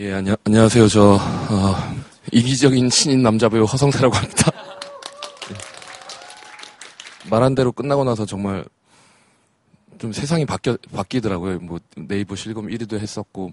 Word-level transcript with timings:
예, 0.00 0.14
안녕, 0.14 0.34
안녕하세요. 0.44 0.88
저, 0.88 1.18
어, 1.20 1.76
이기적인 2.32 2.88
신인 2.88 3.22
남자 3.22 3.50
배우 3.50 3.64
허성태라고 3.64 4.16
합니다. 4.16 4.50
말한 7.28 7.54
대로 7.54 7.70
끝나고 7.70 8.04
나서 8.04 8.24
정말 8.24 8.64
좀 9.98 10.10
세상이 10.10 10.46
바뀌어, 10.46 10.78
바뀌더라고요. 10.90 11.58
뭐 11.58 11.80
네이버 11.96 12.34
실검 12.34 12.68
1위도 12.68 12.98
했었고, 12.98 13.52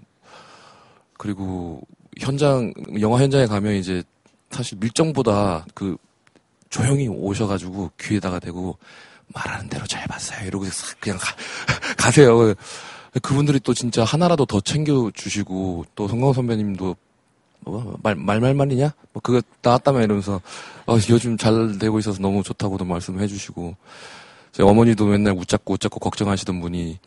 그리고 1.18 1.82
현장, 2.18 2.72
영화 2.98 3.20
현장에 3.20 3.44
가면 3.44 3.74
이제 3.74 4.02
사실 4.50 4.78
밀정보다 4.78 5.66
그 5.74 5.98
조용히 6.70 7.08
오셔가지고 7.08 7.90
귀에다가 8.00 8.38
대고 8.38 8.78
말하는 9.34 9.68
대로 9.68 9.84
잘 9.86 10.06
봤어요. 10.06 10.46
이러고 10.46 10.64
그냥 10.98 11.18
가, 11.18 11.36
가세요. 11.98 12.54
그분들이 13.18 13.60
또 13.60 13.74
진짜 13.74 14.04
하나라도 14.04 14.46
더 14.46 14.60
챙겨주시고 14.60 15.86
또 15.94 16.08
성광 16.08 16.32
선배님도 16.32 16.96
뭐 17.60 17.98
말, 18.02 18.14
말 18.14 18.40
말 18.40 18.54
말이냐? 18.54 18.92
뭐 19.12 19.20
그거 19.22 19.42
나왔다며 19.62 20.02
이러면서 20.02 20.40
어, 20.86 20.96
요즘 21.10 21.36
잘 21.36 21.78
되고 21.78 21.98
있어서 21.98 22.20
너무 22.20 22.42
좋다고도 22.42 22.84
말씀해 22.84 23.26
주시고 23.26 23.74
제 24.52 24.62
어머니도 24.62 25.06
맨날 25.06 25.34
웃잡고 25.34 25.74
웃잡고 25.74 26.00
걱정하시던 26.00 26.60
분이 26.60 26.98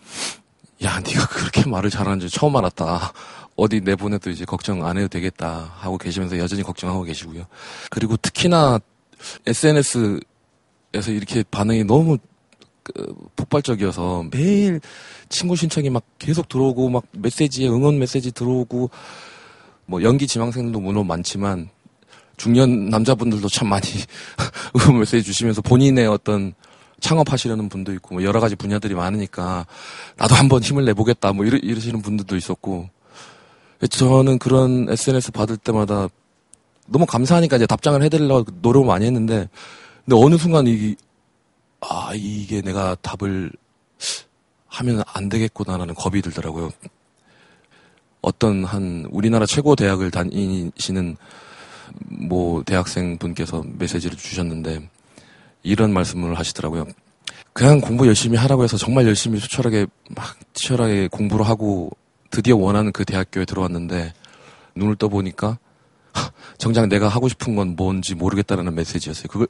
야 0.83 0.99
네가 0.99 1.27
그렇게 1.27 1.67
말을 1.69 1.89
잘하는지 1.89 2.29
처음 2.29 2.55
알았다. 2.55 3.13
어디 3.55 3.81
내보내도 3.81 4.29
이제 4.29 4.45
걱정 4.45 4.85
안 4.85 4.97
해도 4.97 5.07
되겠다 5.07 5.71
하고 5.77 5.97
계시면서 5.97 6.37
여전히 6.37 6.63
걱정하고 6.63 7.03
계시고요. 7.03 7.45
그리고 7.89 8.17
특히나 8.17 8.79
SNS에서 9.45 10.19
이렇게 11.07 11.43
반응이 11.51 11.83
너무 11.83 12.17
그 12.83 13.13
폭발적이어서 13.35 14.25
매일 14.31 14.81
친구 15.29 15.55
신청이 15.55 15.89
막 15.89 16.03
계속 16.19 16.49
들어오고 16.49 16.89
막 16.89 17.03
메시지에 17.11 17.67
응원 17.67 17.99
메시지 17.99 18.31
들어오고 18.31 18.89
뭐 19.85 20.03
연기 20.03 20.27
지망생들도 20.27 20.79
물론 20.79 21.07
많지만 21.07 21.69
중년 22.37 22.89
남자분들도 22.89 23.47
참 23.49 23.69
많이 23.69 23.85
응원 24.75 24.99
메시지 24.99 25.23
주시면서 25.23 25.61
본인의 25.61 26.07
어떤 26.07 26.53
창업하시려는 26.99 27.69
분도 27.69 27.93
있고 27.93 28.15
뭐 28.15 28.23
여러 28.23 28.39
가지 28.39 28.55
분야들이 28.55 28.95
많으니까 28.95 29.65
나도 30.17 30.35
한번 30.35 30.61
힘을 30.61 30.85
내보겠다 30.85 31.33
뭐 31.33 31.45
이러, 31.45 31.57
이러시는 31.57 32.01
분들도 32.01 32.35
있었고. 32.35 32.89
저는 33.89 34.37
그런 34.37 34.87
SNS 34.89 35.31
받을 35.31 35.57
때마다 35.57 36.07
너무 36.87 37.05
감사하니까 37.05 37.55
이제 37.55 37.65
답장을 37.65 38.01
해드리려고 38.03 38.45
노력을 38.61 38.85
많이 38.87 39.05
했는데 39.05 39.49
근데 40.05 40.23
어느 40.23 40.37
순간 40.37 40.67
이 40.67 40.95
아, 41.81 42.11
이게 42.15 42.61
내가 42.61 42.95
답을 43.01 43.51
하면 44.67 45.03
안 45.07 45.29
되겠구나라는 45.29 45.95
겁이 45.95 46.21
들더라고요. 46.21 46.71
어떤 48.21 48.63
한 48.63 49.05
우리나라 49.11 49.45
최고 49.45 49.75
대학을 49.75 50.11
다니시는 50.11 51.17
뭐 52.05 52.63
대학생 52.63 53.17
분께서 53.17 53.63
메시지를 53.77 54.17
주셨는데 54.17 54.89
이런 55.63 55.91
말씀을 55.91 56.37
하시더라고요. 56.37 56.85
그냥 57.53 57.81
공부 57.81 58.07
열심히 58.07 58.37
하라고 58.37 58.63
해서 58.63 58.77
정말 58.77 59.05
열심히 59.05 59.39
수철하게 59.39 59.87
막 60.15 60.37
치열하게 60.53 61.09
공부를 61.09 61.45
하고 61.47 61.91
드디어 62.29 62.55
원하는 62.55 62.91
그 62.91 63.03
대학교에 63.03 63.43
들어왔는데 63.45 64.13
눈을 64.75 64.95
떠보니까 64.95 65.57
정작 66.57 66.87
내가 66.87 67.09
하고 67.09 67.27
싶은 67.27 67.55
건 67.55 67.75
뭔지 67.75 68.15
모르겠다라는 68.15 68.73
메시지였어요. 68.75 69.27
그걸 69.27 69.47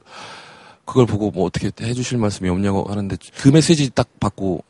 그걸 0.84 1.06
보고 1.06 1.30
뭐 1.30 1.46
어떻게 1.46 1.70
해주실 1.80 2.18
말씀이 2.18 2.48
없냐고 2.48 2.84
하는데 2.84 3.16
그 3.36 3.48
메시지 3.48 3.90
딱 3.90 4.08
받고 4.20 4.64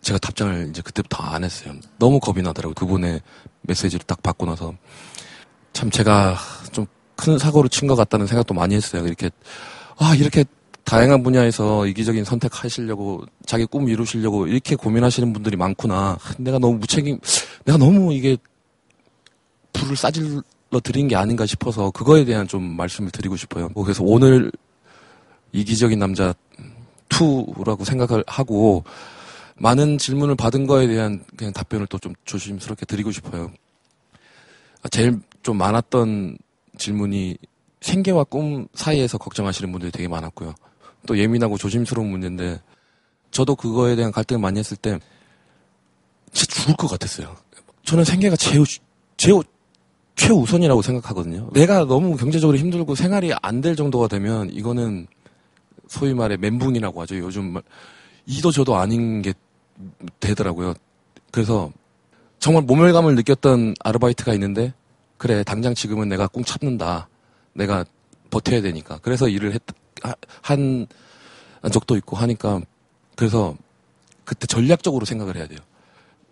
제가 0.00 0.18
답장을 0.18 0.68
이제 0.70 0.80
그때부터 0.82 1.22
안 1.22 1.44
했어요. 1.44 1.74
너무 1.98 2.20
겁이 2.20 2.42
나더라고요. 2.42 2.74
그분의 2.74 3.20
메시지를 3.62 4.04
딱 4.06 4.22
받고 4.22 4.46
나서 4.46 4.74
참 5.72 5.90
제가 5.90 6.36
좀 6.72 6.86
큰 7.20 7.38
사고를 7.38 7.68
친 7.68 7.86
것 7.86 7.96
같다는 7.96 8.26
생각도 8.26 8.54
많이 8.54 8.74
했어요. 8.74 9.06
이렇게 9.06 9.30
아 9.98 10.14
이렇게 10.14 10.44
다양한 10.84 11.22
분야에서 11.22 11.86
이기적인 11.86 12.24
선택하시려고 12.24 13.24
자기 13.44 13.66
꿈 13.66 13.88
이루시려고 13.88 14.46
이렇게 14.46 14.74
고민하시는 14.74 15.32
분들이 15.32 15.56
많구나. 15.56 16.18
내가 16.38 16.58
너무 16.58 16.78
무책임, 16.78 17.18
내가 17.64 17.78
너무 17.78 18.14
이게 18.14 18.36
불을 19.74 19.96
싸질러 19.96 20.40
드린 20.82 21.08
게 21.08 21.16
아닌가 21.16 21.44
싶어서 21.46 21.90
그거에 21.90 22.24
대한 22.24 22.48
좀 22.48 22.62
말씀을 22.62 23.10
드리고 23.10 23.36
싶어요. 23.36 23.68
뭐 23.74 23.84
그래서 23.84 24.02
오늘 24.02 24.50
이기적인 25.52 25.98
남자 25.98 26.34
2라고 27.08 27.84
생각을 27.84 28.24
하고 28.26 28.84
많은 29.56 29.98
질문을 29.98 30.36
받은 30.36 30.66
거에 30.66 30.86
대한 30.86 31.22
그냥 31.36 31.52
답변을 31.52 31.86
또 31.86 31.98
좀 31.98 32.14
조심스럽게 32.24 32.86
드리고 32.86 33.10
싶어요. 33.12 33.50
제일 34.90 35.20
좀 35.42 35.58
많았던 35.58 36.38
질문이 36.78 37.36
생계와 37.80 38.24
꿈 38.24 38.66
사이에서 38.74 39.18
걱정하시는 39.18 39.70
분들이 39.70 39.90
되게 39.90 40.08
많았고요. 40.08 40.54
또 41.06 41.18
예민하고 41.18 41.58
조심스러운 41.58 42.10
문제인데 42.10 42.60
저도 43.30 43.54
그거에 43.54 43.96
대한 43.96 44.12
갈등을 44.12 44.40
많이 44.40 44.58
했을 44.58 44.76
때 44.76 44.98
진짜 46.32 46.54
죽을 46.54 46.76
것 46.76 46.88
같았어요. 46.88 47.36
저는 47.84 48.04
생계가 48.04 48.36
제일 48.36 48.64
제일 49.16 49.42
최우선이라고 50.16 50.82
생각하거든요. 50.82 51.50
내가 51.52 51.84
너무 51.84 52.16
경제적으로 52.16 52.56
힘들고 52.58 52.94
생활이 52.94 53.32
안 53.42 53.60
될 53.60 53.76
정도가 53.76 54.08
되면 54.08 54.50
이거는 54.50 55.06
소위 55.90 56.14
말해 56.14 56.36
멘붕이라고 56.36 57.02
하죠. 57.02 57.18
요즘 57.18 57.56
이도 58.24 58.52
저도 58.52 58.76
아닌 58.76 59.22
게 59.22 59.34
되더라고요. 60.20 60.74
그래서 61.32 61.72
정말 62.38 62.62
모멸감을 62.62 63.16
느꼈던 63.16 63.74
아르바이트가 63.80 64.32
있는데 64.34 64.72
그래 65.18 65.42
당장 65.42 65.74
지금은 65.74 66.08
내가 66.08 66.28
꿍 66.28 66.44
참는다. 66.44 67.08
내가 67.54 67.84
버텨야 68.30 68.62
되니까. 68.62 68.98
그래서 69.02 69.28
일을 69.28 69.52
했, 69.52 69.60
한 70.40 70.86
적도 71.72 71.96
있고 71.96 72.16
하니까 72.16 72.60
그래서 73.16 73.56
그때 74.24 74.46
전략적으로 74.46 75.04
생각을 75.04 75.36
해야 75.36 75.48
돼요. 75.48 75.58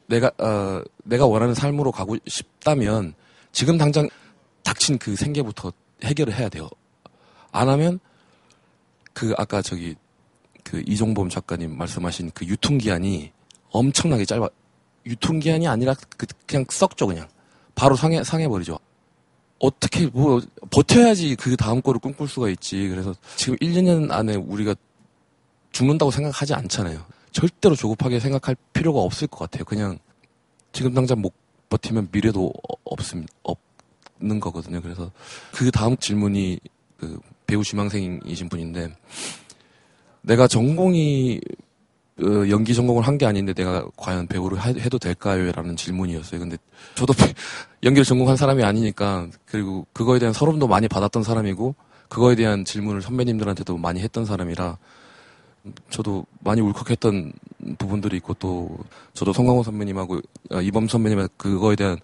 내가 0.07 0.31
어, 0.39 0.83
내가 1.03 1.27
원하는 1.27 1.53
삶으로 1.53 1.91
가고 1.91 2.17
싶다면 2.29 3.15
지금 3.51 3.77
당장 3.77 4.09
닥친 4.63 4.99
그 4.99 5.17
생계부터 5.17 5.73
해결을 6.05 6.33
해야 6.33 6.49
돼요. 6.49 6.69
안 7.51 7.69
하면 7.69 7.99
그 9.19 9.35
아까 9.37 9.61
저기 9.61 9.97
그 10.63 10.81
이종범 10.87 11.29
작가님 11.29 11.77
말씀하신 11.77 12.31
그 12.35 12.47
유통기한이 12.47 13.33
엄청나게 13.71 14.25
짧아. 14.25 14.49
유통기한이 15.07 15.67
아니라 15.67 15.97
그 16.17 16.25
그냥 16.47 16.65
썩죠 16.71 17.09
그냥. 17.09 17.27
바로 17.75 17.97
상해 17.97 18.23
상해버리죠. 18.23 18.79
어떻게 19.59 20.07
뭐 20.07 20.41
버텨야지 20.71 21.35
그 21.35 21.57
다음 21.57 21.83
거를 21.83 21.99
꿈꿀 21.99 22.29
수가 22.29 22.49
있지. 22.51 22.87
그래서 22.87 23.13
지금 23.35 23.57
1, 23.59 23.73
2년 23.73 24.13
안에 24.13 24.37
우리가 24.37 24.77
죽는다고 25.73 26.13
생각하지 26.13 26.55
않잖아요. 26.55 27.05
절대로 27.33 27.75
조급하게 27.75 28.21
생각할 28.21 28.55
필요가 28.73 29.01
없을 29.01 29.27
것 29.27 29.39
같아요. 29.39 29.65
그냥 29.65 29.99
지금 30.71 30.95
당장 30.95 31.21
못 31.21 31.33
버티면 31.71 32.11
미래도 32.13 32.53
없음 32.85 33.27
없는 33.43 34.39
거거든요. 34.39 34.81
그래서 34.81 35.11
그 35.53 35.73
다음 35.73 35.97
질문이 35.97 36.61
그 36.97 37.19
배우 37.49 37.65
지망생이신 37.65 38.49
분인데 38.49 38.91
내가 40.23 40.47
전공이 40.47 41.41
어, 42.21 42.49
연기 42.51 42.75
전공을 42.75 43.07
한 43.07 43.17
게 43.17 43.27
아닌데 43.27 43.55
내가 43.55 43.87
과연 43.97 44.27
배우를 44.27 44.61
해도 44.61 44.99
될까요? 44.99 45.51
라는 45.53 45.77
질문이었어요. 45.77 46.41
근데 46.41 46.57
저도 46.95 47.15
연기를 47.83 48.05
전공한 48.05 48.37
사람이 48.37 48.63
아니니까 48.63 49.29
그리고 49.47 49.87
그거에 49.93 50.19
대한 50.19 50.33
서름도 50.33 50.69
많이 50.69 50.89
받았던 50.89 51.23
사람이고 51.23 51.75
그거에 52.09 52.35
대한 52.35 52.65
질문을 52.65 53.03
선배님들한테도 53.03 53.77
많이 53.79 54.01
했던 54.01 54.25
사람이라 54.25 54.77
저도 55.91 56.27
많이 56.41 56.61
울컥했던 56.61 57.33
부분들이 57.79 58.17
있고 58.19 58.35
또 58.35 58.77
저도 59.15 59.33
성광호 59.33 59.63
선배님하고 59.63 60.21
어, 60.51 60.61
이범 60.61 60.89
선배님한테 60.89 61.33
그거에 61.37 61.77
대한 61.77 61.99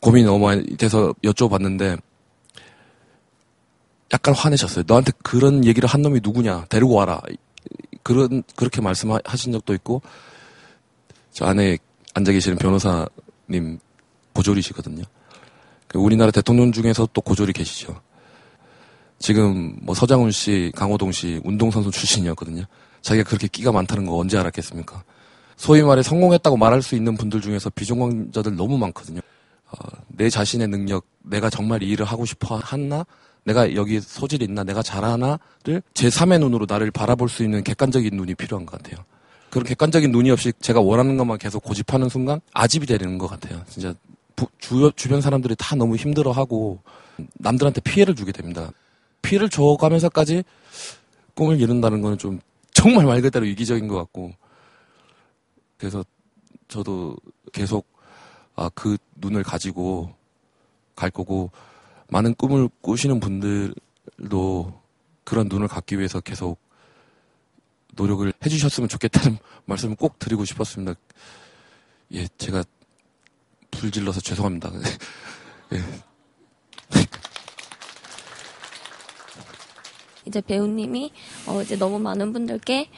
고민이 0.00 0.26
너무 0.26 0.44
많이 0.44 0.76
돼서 0.76 1.14
여쭤봤는데 1.22 1.98
약간 4.14 4.32
화내셨어요. 4.32 4.84
너한테 4.86 5.10
그런 5.24 5.64
얘기를 5.64 5.88
한 5.88 6.00
놈이 6.00 6.20
누구냐? 6.22 6.66
데리고 6.68 6.94
와라. 6.94 7.20
그런 8.04 8.44
그렇게 8.54 8.80
말씀하신 8.80 9.52
적도 9.52 9.74
있고 9.74 10.02
저 11.32 11.46
안에 11.46 11.78
앉아 12.14 12.30
계시는 12.30 12.58
변호사님 12.58 13.80
고졸이시거든요. 14.32 15.02
그 15.88 15.98
우리나라 15.98 16.30
대통령 16.30 16.70
중에서 16.70 17.08
또 17.12 17.20
고졸이 17.20 17.52
계시죠. 17.52 18.00
지금 19.18 19.76
뭐 19.82 19.94
서장훈 19.96 20.30
씨, 20.30 20.70
강호동 20.76 21.10
씨 21.10 21.40
운동선수 21.44 21.90
출신이었거든요. 21.90 22.64
자기가 23.02 23.28
그렇게 23.28 23.48
끼가 23.48 23.72
많다는 23.72 24.06
거 24.06 24.16
언제 24.16 24.38
알았겠습니까? 24.38 25.02
소위 25.56 25.82
말해 25.82 26.02
성공했다고 26.02 26.56
말할 26.56 26.82
수 26.82 26.94
있는 26.94 27.16
분들 27.16 27.40
중에서 27.40 27.70
비전공자들 27.70 28.54
너무 28.54 28.78
많거든요. 28.78 29.20
어, 29.70 29.76
내 30.08 30.30
자신의 30.30 30.68
능력, 30.68 31.06
내가 31.22 31.50
정말 31.50 31.82
이 31.82 31.88
일을 31.90 32.06
하고 32.06 32.24
싶어 32.24 32.56
하나, 32.56 33.04
내가 33.44 33.74
여기 33.74 34.00
소질이 34.00 34.46
있나, 34.46 34.64
내가 34.64 34.82
잘하나를 34.82 35.82
제3의 35.94 36.40
눈으로 36.40 36.66
나를 36.68 36.90
바라볼 36.90 37.28
수 37.28 37.42
있는 37.44 37.62
객관적인 37.62 38.16
눈이 38.16 38.34
필요한 38.34 38.66
것 38.66 38.82
같아요. 38.82 39.04
그런 39.50 39.64
객관적인 39.64 40.10
눈이 40.10 40.30
없이 40.30 40.52
제가 40.60 40.80
원하는 40.80 41.16
것만 41.16 41.38
계속 41.38 41.62
고집하는 41.62 42.08
순간 42.08 42.40
아집이 42.52 42.86
되는 42.86 43.18
것 43.18 43.28
같아요. 43.28 43.62
진짜 43.68 43.94
부, 44.34 44.46
주, 44.58 44.90
주변 44.96 45.20
사람들이 45.20 45.54
다 45.56 45.76
너무 45.76 45.96
힘들어하고 45.96 46.80
남들한테 47.34 47.80
피해를 47.82 48.16
주게 48.16 48.32
됩니다. 48.32 48.72
피해를 49.22 49.48
줘가면서까지 49.48 50.42
꿈을 51.34 51.60
이룬다는 51.60 52.00
거는 52.00 52.18
좀 52.18 52.40
정말 52.72 53.06
말 53.06 53.22
그대로 53.22 53.46
이기적인 53.46 53.86
것 53.86 53.96
같고 53.96 54.32
그래서 55.76 56.04
저도 56.68 57.16
계속 57.52 57.86
아, 58.56 58.70
그 58.74 58.96
눈을 59.16 59.42
가지고 59.42 60.14
갈 60.96 61.10
거고 61.10 61.50
많은 62.08 62.34
꿈을 62.34 62.68
꾸시는 62.80 63.20
분들도 63.20 64.82
그런 65.24 65.48
눈을 65.48 65.68
갖기 65.68 65.98
위해서 65.98 66.20
계속 66.20 66.58
노력을 67.94 68.30
해주셨으면 68.44 68.88
좋겠다는 68.88 69.38
말씀을 69.66 69.96
꼭 69.96 70.18
드리고 70.18 70.44
싶었습니다. 70.44 70.94
예, 72.12 72.28
제가 72.38 72.64
불질러서 73.70 74.20
죄송합니다. 74.20 74.70
예. 75.72 75.82
이제 80.26 80.40
배우님이 80.40 81.12
어 81.46 81.60
이제 81.60 81.76
너무 81.76 81.98
많은 81.98 82.32
분들께 82.32 82.88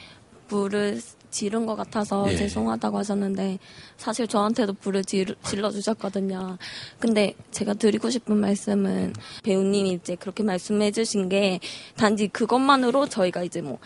불을 0.47 1.01
지른 1.37 1.67
것 1.67 1.75
같아서 1.75 2.25
예. 2.31 2.35
죄송하다고 2.35 2.97
하셨는데 2.97 3.59
사실 3.95 4.27
저한테도 4.27 4.73
불을 4.73 5.05
질, 5.05 5.35
질러 5.45 5.69
주셨거든요. 5.69 6.57
근데 6.97 7.35
제가 7.51 7.75
드리고 7.75 8.09
싶은 8.09 8.37
말씀은 8.37 9.13
배우님이 9.43 9.91
이제 9.91 10.15
그렇게 10.15 10.41
말씀해 10.41 10.89
주신 10.89 11.29
게 11.29 11.59
단지 11.95 12.27
그것만으로 12.27 13.07
저희가 13.07 13.43
이제 13.43 13.61
뭐 13.61 13.77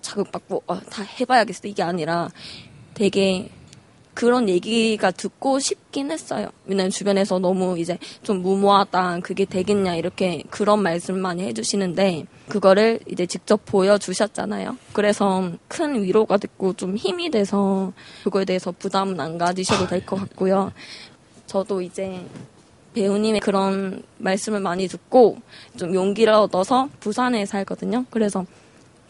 자극받고 0.00 0.62
어, 0.68 0.78
다 0.82 1.02
해봐야겠어 1.02 1.66
이게 1.66 1.82
아니라 1.82 2.28
되게 2.94 3.50
그런 4.14 4.48
얘기가 4.48 5.10
듣고 5.12 5.58
싶긴 5.58 6.10
했어요. 6.10 6.48
왜냐면 6.66 6.90
주변에서 6.90 7.38
너무 7.38 7.78
이제 7.78 7.98
좀 8.22 8.42
무모하다, 8.42 9.20
그게 9.20 9.44
되겠냐, 9.44 9.94
이렇게 9.96 10.42
그런 10.50 10.82
말씀 10.82 11.18
많이 11.18 11.44
해주시는데, 11.44 12.26
그거를 12.48 13.00
이제 13.08 13.26
직접 13.26 13.64
보여주셨잖아요. 13.64 14.76
그래서 14.92 15.50
큰 15.68 16.02
위로가 16.02 16.36
됐고 16.36 16.74
좀 16.74 16.96
힘이 16.96 17.30
돼서 17.30 17.92
그거에 18.24 18.44
대해서 18.44 18.72
부담은 18.72 19.20
안 19.20 19.38
가지셔도 19.38 19.86
될 19.86 20.04
것 20.04 20.16
같고요. 20.16 20.72
저도 21.46 21.80
이제 21.80 22.24
배우님의 22.94 23.40
그런 23.40 24.02
말씀을 24.18 24.60
많이 24.60 24.88
듣고 24.88 25.38
좀 25.76 25.94
용기를 25.94 26.32
얻어서 26.32 26.88
부산에 26.98 27.46
살거든요. 27.46 28.04
그래서 28.10 28.44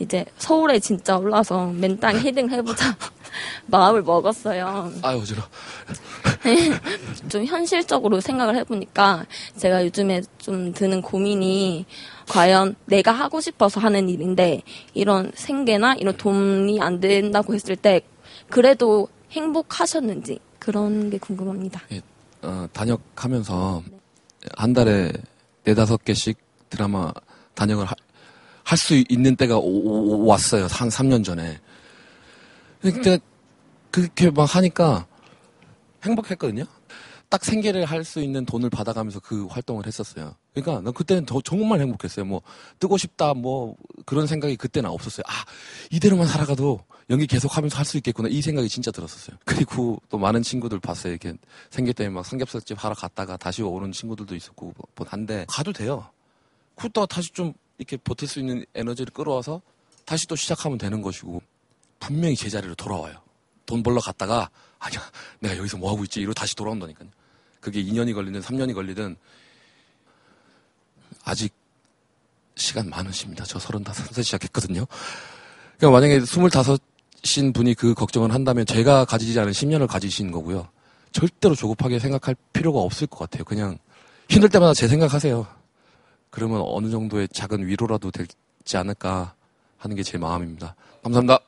이제 0.00 0.24
서울에 0.38 0.78
진짜 0.78 1.16
올라서 1.18 1.66
맨땅 1.66 2.18
헤딩 2.20 2.50
해보자 2.50 2.96
마음을 3.66 4.02
먹었어요. 4.02 4.90
아 5.02 5.14
어지러. 5.14 5.42
좀 7.28 7.44
현실적으로 7.44 8.20
생각을 8.20 8.56
해보니까 8.56 9.26
제가 9.56 9.84
요즘에 9.84 10.22
좀 10.38 10.72
드는 10.72 11.02
고민이 11.02 11.84
과연 12.28 12.76
내가 12.86 13.12
하고 13.12 13.40
싶어서 13.40 13.78
하는 13.78 14.08
일인데 14.08 14.62
이런 14.94 15.30
생계나 15.34 15.94
이런 15.94 16.16
돈이 16.16 16.80
안 16.80 16.98
된다고 17.00 17.54
했을 17.54 17.76
때 17.76 18.00
그래도 18.48 19.08
행복하셨는지 19.32 20.40
그런 20.58 21.10
게 21.10 21.18
궁금합니다. 21.18 21.82
예, 21.92 22.00
어, 22.42 22.66
단역하면서 22.72 23.82
한 24.56 24.72
달에 24.72 25.12
네다섯 25.64 26.04
개씩 26.04 26.38
드라마 26.70 27.12
단역을 27.54 27.86
할 28.70 28.78
수 28.78 29.02
있는 29.08 29.34
때가 29.34 29.58
오, 29.58 29.62
오, 29.62 30.26
왔어요. 30.26 30.68
한 30.70 30.88
3년 30.88 31.24
전에. 31.24 31.58
그때 32.80 33.18
그렇게 33.90 34.30
막 34.30 34.54
하니까 34.54 35.06
행복했거든요. 36.04 36.64
딱 37.28 37.44
생계를 37.44 37.84
할 37.84 38.04
수 38.04 38.20
있는 38.20 38.44
돈을 38.46 38.70
받아가면서 38.70 39.18
그 39.20 39.46
활동을 39.46 39.86
했었어요. 39.88 40.36
그러니까 40.54 40.80
난 40.82 40.92
그때는 40.92 41.26
더 41.26 41.40
정말 41.40 41.80
행복했어요. 41.80 42.24
뭐 42.24 42.42
뜨고 42.78 42.96
싶다 42.96 43.34
뭐 43.34 43.74
그런 44.06 44.28
생각이 44.28 44.54
그때는 44.56 44.88
없었어요. 44.88 45.24
아 45.26 45.32
이대로만 45.90 46.28
살아가도 46.28 46.80
연기 47.10 47.26
계속하면서 47.26 47.76
할 47.76 47.84
수 47.84 47.96
있겠구나 47.96 48.28
이 48.28 48.40
생각이 48.40 48.68
진짜 48.68 48.92
들었었어요. 48.92 49.36
그리고 49.44 50.00
또 50.08 50.16
많은 50.18 50.42
친구들 50.42 50.78
봤어요. 50.78 51.12
이렇게 51.12 51.34
생계 51.70 51.92
때문에 51.92 52.14
막 52.14 52.24
삼겹살집 52.24 52.82
하러 52.84 52.94
갔다가 52.94 53.36
다시 53.36 53.62
오는 53.64 53.90
친구들도 53.90 54.36
있었고 54.36 54.74
뭐 54.94 55.06
한데 55.08 55.44
가도 55.48 55.72
돼요. 55.72 56.06
그러다가 56.76 57.06
다시 57.06 57.30
좀 57.32 57.52
이렇게 57.80 57.96
버틸 57.96 58.28
수 58.28 58.40
있는 58.40 58.64
에너지를 58.74 59.10
끌어와서 59.12 59.62
다시 60.04 60.26
또 60.26 60.36
시작하면 60.36 60.76
되는 60.76 61.00
것이고 61.00 61.42
분명히 61.98 62.36
제자리로 62.36 62.74
돌아와요. 62.74 63.16
돈 63.64 63.82
벌러 63.82 64.00
갔다가 64.00 64.50
아니야 64.78 65.00
내가 65.38 65.56
여기서 65.56 65.78
뭐 65.78 65.90
하고 65.90 66.04
있지 66.04 66.20
이러고 66.20 66.34
다시 66.34 66.54
돌아온다니까요. 66.54 67.08
그게 67.58 67.82
2년이 67.82 68.14
걸리든 68.14 68.42
3년이 68.42 68.74
걸리든 68.74 69.16
아직 71.24 71.54
시간 72.54 72.90
많으십니다. 72.90 73.44
저 73.44 73.58
35세 73.58 74.24
시작했거든요. 74.24 74.86
그러니까 75.78 75.90
만약에 75.90 76.20
25신 76.20 77.54
분이 77.54 77.74
그 77.74 77.94
걱정을 77.94 78.34
한다면 78.34 78.66
제가 78.66 79.06
가지지 79.06 79.40
않은 79.40 79.52
10년을 79.52 79.86
가지신 79.86 80.30
거고요. 80.32 80.68
절대로 81.12 81.54
조급하게 81.54 81.98
생각할 81.98 82.36
필요가 82.52 82.80
없을 82.80 83.06
것 83.06 83.20
같아요. 83.20 83.44
그냥 83.44 83.78
힘들 84.28 84.50
때마다 84.50 84.74
제 84.74 84.86
생각하세요. 84.86 85.59
그러면 86.30 86.62
어느 86.64 86.90
정도의 86.90 87.28
작은 87.28 87.66
위로라도 87.66 88.10
되지 88.10 88.76
않을까 88.76 89.34
하는 89.78 89.96
게 89.96 90.02
제 90.02 90.18
마음입니다. 90.18 90.74
감사합니다. 91.02 91.40